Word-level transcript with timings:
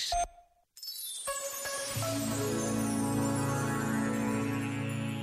6. 0.00 0.10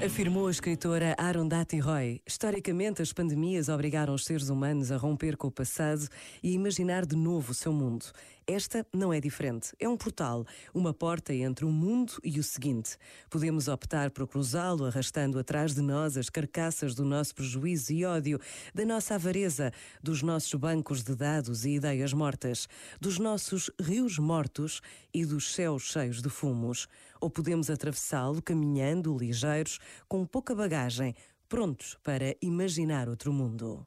Afirmou 0.06 0.48
a 0.48 0.52
escritora 0.52 1.16
Arundhati 1.18 1.80
Roy. 1.80 2.22
Historicamente, 2.26 3.02
as 3.02 3.12
pandemias 3.12 3.68
obrigaram 3.68 4.14
os 4.14 4.24
seres 4.24 4.50
humanos 4.50 4.92
a 4.92 4.98
romper 4.98 5.36
com 5.36 5.48
o 5.48 5.52
passado 5.52 6.08
e 6.44 6.54
imaginar 6.54 7.06
de 7.06 7.16
novo 7.16 7.52
o 7.52 7.56
seu 7.56 7.74
mundo. 7.74 8.06
Esta 8.50 8.88
não 8.94 9.12
é 9.12 9.20
diferente. 9.20 9.76
É 9.78 9.90
um 9.90 9.98
portal, 9.98 10.46
uma 10.74 10.94
porta 10.94 11.34
entre 11.34 11.66
o 11.66 11.70
mundo 11.70 12.14
e 12.24 12.40
o 12.40 12.44
seguinte. 12.44 12.96
Podemos 13.30 13.68
optar 13.68 14.10
por 14.10 14.26
cruzá-lo, 14.26 14.86
arrastando 14.86 15.38
atrás 15.38 15.76
de 15.76 15.82
nós 15.82 16.16
as 16.16 16.30
carcaças 16.30 16.96
do 16.96 17.04
nosso 17.04 17.36
prejuízo 17.36 17.92
e 17.92 18.06
ódio, 18.06 18.40
da 18.74 18.86
nossa 18.86 19.16
avareza, 19.16 19.74
dos 20.02 20.22
nossos 20.22 20.54
bancos 20.54 21.04
de 21.04 21.14
dados 21.14 21.66
e 21.66 21.72
ideias 21.72 22.14
mortas, 22.14 22.70
dos 23.02 23.20
nossos 23.20 23.70
rios 23.82 24.18
mortos 24.18 24.82
e 25.14 25.26
dos 25.26 25.54
céus 25.54 25.84
cheios 25.84 26.22
de 26.22 26.30
fumos. 26.30 26.88
Ou 27.20 27.30
podemos 27.30 27.70
atravessá-lo 27.70 28.42
caminhando, 28.42 29.18
ligeiros, 29.18 29.78
com 30.08 30.26
pouca 30.26 30.56
bagagem, 30.56 31.14
prontos 31.50 31.98
para 32.02 32.34
imaginar 32.42 33.10
outro 33.10 33.34
mundo. 33.34 33.86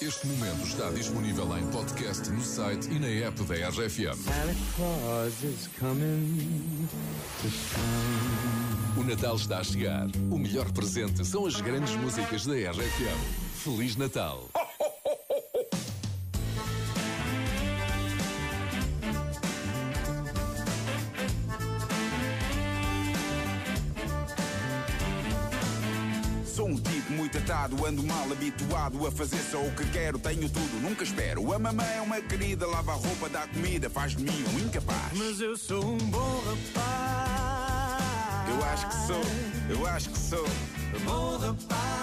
Este 0.00 0.26
momento 0.26 0.62
está 0.66 0.90
disponível 0.90 1.56
em 1.56 1.66
podcast 1.68 2.28
no 2.28 2.42
site 2.42 2.86
e 2.90 2.98
na 2.98 3.06
app 3.06 3.42
da 3.44 3.54
RFM. 3.70 4.18
O 8.94 9.04
Natal 9.04 9.36
está 9.36 9.58
a 9.58 9.64
chegar. 9.64 10.06
O 10.30 10.38
melhor 10.38 10.70
presente 10.72 11.24
são 11.24 11.46
as 11.46 11.58
grandes 11.62 11.96
músicas 11.96 12.44
da 12.44 12.52
RFM. 12.52 13.54
Feliz 13.54 13.96
Natal! 13.96 14.50
Sou 26.56 26.68
um 26.68 26.74
tipo 26.74 27.12
muito 27.12 27.36
atado, 27.36 27.84
ando 27.84 28.02
mal 28.02 28.32
habituado 28.32 29.06
a 29.06 29.12
fazer 29.12 29.42
só 29.50 29.60
o 29.60 29.70
que 29.72 29.84
quero, 29.90 30.18
tenho 30.18 30.48
tudo, 30.48 30.80
nunca 30.80 31.04
espero. 31.04 31.52
A 31.52 31.58
mamãe 31.58 31.98
é 31.98 32.00
uma 32.00 32.18
querida, 32.18 32.66
lava 32.66 32.92
a 32.92 32.94
roupa, 32.94 33.28
dá 33.28 33.46
comida, 33.46 33.90
faz 33.90 34.16
de 34.16 34.24
mim 34.24 34.42
um 34.54 34.60
incapaz. 34.60 35.12
Mas 35.12 35.38
eu 35.38 35.54
sou 35.54 35.84
um 35.84 35.98
bom 35.98 36.42
rapaz. 36.46 38.48
Eu 38.48 38.64
acho 38.64 38.88
que 38.88 38.94
sou, 39.06 39.22
eu 39.68 39.86
acho 39.86 40.08
que 40.08 40.18
sou. 40.18 40.46
Bom 41.04 41.36
rapaz. 41.36 41.95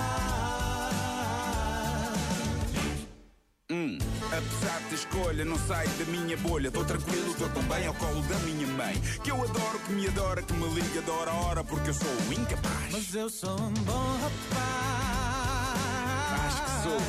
Apesar 4.37 4.81
de 4.89 4.95
escolha, 4.95 5.45
não 5.45 5.57
saio 5.57 5.89
da 5.89 6.05
minha 6.05 6.37
bolha. 6.37 6.71
Tô 6.71 6.83
tranquilo, 6.83 7.31
estou 7.31 7.49
tão 7.49 7.63
bem 7.63 7.87
ao 7.87 7.93
colo 7.93 8.21
da 8.23 8.35
minha 8.39 8.67
mãe. 8.67 8.99
Que 9.23 9.31
eu 9.31 9.35
adoro, 9.35 9.79
que 9.85 9.93
me 9.93 10.07
adora, 10.07 10.41
que 10.41 10.53
me 10.53 10.67
liga 10.73 11.01
de 11.01 11.09
hora 11.09 11.31
a 11.31 11.35
hora, 11.35 11.63
porque 11.63 11.89
eu 11.89 11.93
sou 11.93 12.11
incapaz. 12.31 12.91
Mas 12.91 13.15
eu 13.15 13.29
sou 13.29 13.59
um 13.59 13.73
bom 13.73 14.17
rapaz. 14.21 15.03
Acho 16.45 16.63
que 16.63 16.71
sou, 16.83 17.01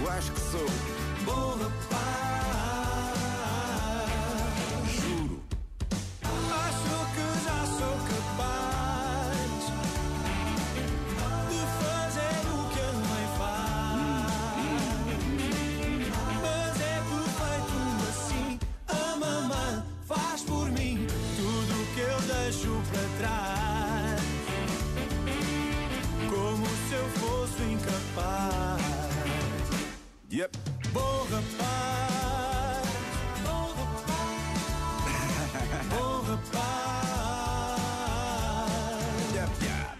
eu 0.00 0.10
acho 0.10 0.32
que 0.32 0.40
sou. 0.40 0.66
Bom 1.24 1.58
rapaz. 1.62 2.27
Deixo 22.58 22.82
para 22.90 23.08
trás. 23.18 24.20
Como 26.28 26.66
se 26.66 26.94
eu 26.94 27.08
fosse 27.10 27.62
incapaz. 27.62 28.82
Yep. 30.32 30.58
Bom 30.92 31.26
rapaz, 31.30 32.88
bom 33.44 33.74
rapaz, 33.76 34.26
bom 35.90 36.22
rapaz. 36.22 36.58
Yep, 39.34 39.64
yep. 39.64 39.98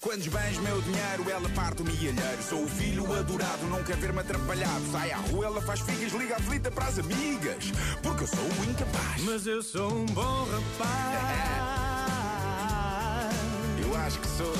Quando 0.00 0.20
esbanjo 0.20 0.62
meu 0.62 0.80
dinheiro, 0.82 1.30
ela 1.30 1.48
parte 1.50 1.82
o 1.82 1.84
milheiro. 1.84 2.18
Sou 2.48 2.64
o 2.64 2.68
filho 2.68 3.12
adorado, 3.12 3.66
não 3.66 3.82
quer 3.84 3.96
ver-me 3.96 4.20
atrapalhado. 4.20 4.90
Sai 4.90 5.12
à 5.12 5.18
rua, 5.18 5.46
ela 5.46 5.62
faz 5.62 5.80
figas, 5.80 6.12
liga 6.12 6.34
a 6.34 6.38
aflita 6.38 6.70
para 6.70 6.86
as 6.86 6.98
amigas. 6.98 7.72
Porque 8.02 8.24
eu 8.24 8.28
sou 8.28 8.44
o 8.44 8.64
incapaz. 8.70 9.22
Mas 9.22 9.46
eu 9.46 9.62
sou 9.62 9.92
um 9.92 10.06
bom 10.06 10.44
rapaz. 10.44 11.62
Acho 14.12 14.20
que 14.20 14.28
sou. 14.28 14.54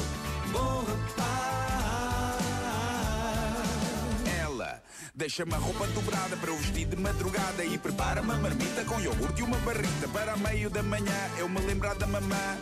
Bom 0.51 0.83
rapaz. 0.89 2.43
Ela 4.41 4.83
deixa-me 5.15 5.53
a 5.53 5.59
roupa 5.59 5.87
dobrada 5.89 6.39
para 6.39 6.49
eu 6.49 6.57
vestir 6.57 6.87
de 6.87 6.97
madrugada 6.97 7.63
e 7.63 7.77
prepara-me 7.77 8.33
a 8.33 8.37
marmita 8.37 8.83
com 8.87 8.99
iogurte 8.99 9.43
e 9.43 9.45
uma 9.45 9.59
barrita. 9.59 10.09
Para 10.11 10.39
meio 10.39 10.71
da 10.71 10.83
manhã 10.83 11.31
eu 11.37 11.51
me 11.51 11.61
lembrar 11.61 11.95
da 11.97 12.07
mamã 12.07 12.57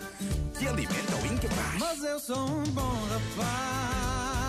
que 0.58 0.66
alimenta 0.66 1.14
o 1.14 1.26
incapaz. 1.26 1.78
Mas 1.78 2.02
eu 2.02 2.18
sou 2.18 2.48
um 2.48 2.64
bom 2.64 3.06
rapaz. 3.06 4.40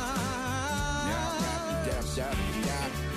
Yep, 1.86 2.18
yep, 2.18 2.38
yep, 2.66 3.11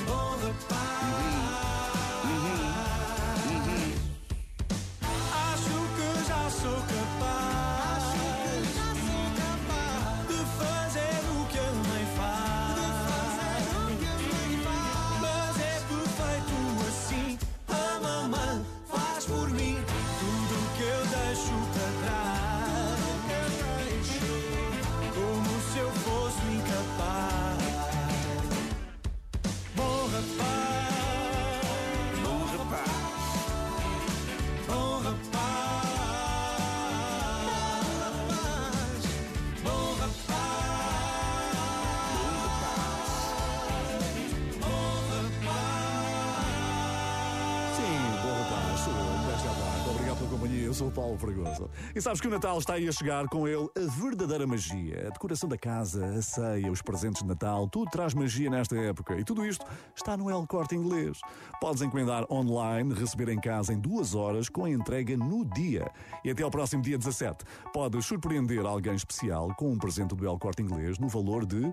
eu 50.64 50.72
sou 50.72 50.88
o 50.88 50.90
Paulo 50.90 51.18
Fragoso. 51.18 51.68
E 51.94 52.00
sabes 52.00 52.20
que 52.20 52.26
o 52.26 52.30
Natal 52.30 52.58
está 52.58 52.74
aí 52.74 52.88
a 52.88 52.92
chegar 52.92 53.28
com 53.28 53.46
ele 53.46 53.68
a 53.76 54.00
verdadeira 54.00 54.46
magia. 54.46 55.08
A 55.08 55.10
decoração 55.10 55.48
da 55.48 55.58
casa, 55.58 56.06
a 56.06 56.22
ceia, 56.22 56.72
os 56.72 56.80
presentes 56.80 57.22
de 57.22 57.28
Natal, 57.28 57.68
tudo 57.68 57.90
traz 57.90 58.14
magia 58.14 58.48
nesta 58.48 58.76
época. 58.76 59.18
E 59.18 59.24
tudo 59.24 59.44
isto 59.44 59.64
está 59.94 60.16
no 60.16 60.30
El 60.30 60.46
Corte 60.46 60.74
Inglês. 60.74 61.20
Podes 61.60 61.82
encomendar 61.82 62.24
online, 62.30 62.94
receber 62.94 63.28
em 63.28 63.40
casa 63.40 63.72
em 63.72 63.78
duas 63.78 64.14
horas 64.14 64.48
com 64.48 64.64
a 64.64 64.70
entrega 64.70 65.16
no 65.16 65.44
dia. 65.44 65.90
E 66.24 66.30
até 66.30 66.42
ao 66.42 66.50
próximo 66.50 66.82
dia 66.82 66.96
17, 66.96 67.44
podes 67.72 68.06
surpreender 68.06 68.64
alguém 68.64 68.94
especial 68.94 69.54
com 69.56 69.70
um 69.70 69.78
presente 69.78 70.14
do 70.14 70.26
El 70.26 70.38
Corte 70.38 70.62
Inglês 70.62 70.98
no 70.98 71.08
valor 71.08 71.44
de 71.44 71.72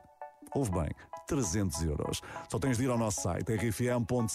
Ouve 0.54 0.72
bem, 0.72 0.90
300 1.28 1.84
euros. 1.84 2.22
Só 2.50 2.60
tens 2.60 2.78
de 2.78 2.84
ir 2.84 2.90
ao 2.90 2.98
nosso 2.98 3.22
site 3.22 3.54
rfm.sapo.pt, 3.54 4.26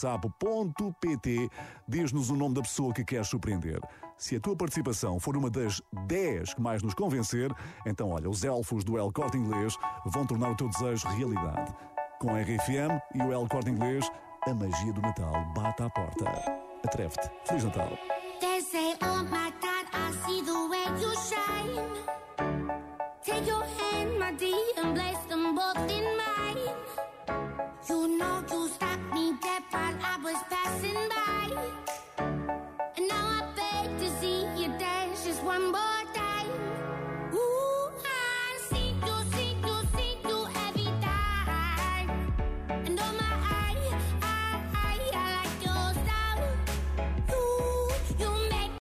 diz-nos 1.86 2.30
o 2.30 2.36
nome 2.36 2.54
da 2.54 2.62
pessoa 2.62 2.94
que 2.94 3.04
queres 3.04 3.28
surpreender. 3.28 3.80
Se 4.16 4.34
a 4.36 4.40
tua 4.40 4.56
participação 4.56 5.20
for 5.20 5.36
uma 5.36 5.50
das 5.50 5.82
10 6.06 6.54
que 6.54 6.62
mais 6.62 6.82
nos 6.82 6.94
convencer, 6.94 7.52
então 7.84 8.10
olha, 8.10 8.30
os 8.30 8.44
elfos 8.44 8.82
do 8.82 8.96
El 8.96 9.12
Corte 9.12 9.36
Inglês 9.36 9.76
vão 10.06 10.26
tornar 10.26 10.52
o 10.52 10.56
teu 10.56 10.70
desejo 10.70 11.06
realidade. 11.08 11.74
Com 12.18 12.30
a 12.30 12.40
RFM 12.40 12.98
e 13.14 13.22
o 13.22 13.30
El 13.32 13.46
Corte 13.48 13.68
Inglês, 13.70 14.10
a 14.46 14.54
magia 14.54 14.92
do 14.92 15.02
Natal 15.02 15.34
bate 15.54 15.82
à 15.82 15.90
porta. 15.90 16.24
Atreve-te. 16.82 17.30
Feliz 17.44 17.64
Natal. 17.64 17.98